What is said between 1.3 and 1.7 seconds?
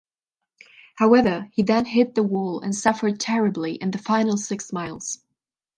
he